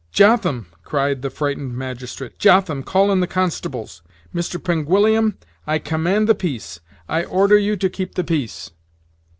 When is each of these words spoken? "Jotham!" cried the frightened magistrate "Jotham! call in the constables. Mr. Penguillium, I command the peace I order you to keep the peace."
"Jotham!" 0.11 0.65
cried 0.83 1.21
the 1.21 1.29
frightened 1.29 1.77
magistrate 1.77 2.39
"Jotham! 2.39 2.81
call 2.81 3.11
in 3.11 3.19
the 3.19 3.27
constables. 3.27 4.01
Mr. 4.33 4.57
Penguillium, 4.59 5.37
I 5.67 5.77
command 5.77 6.27
the 6.27 6.33
peace 6.33 6.79
I 7.07 7.23
order 7.23 7.55
you 7.55 7.77
to 7.77 7.87
keep 7.87 8.15
the 8.15 8.23
peace." 8.23 8.71